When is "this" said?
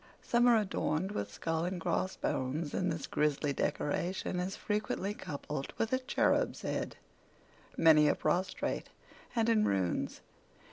2.91-3.05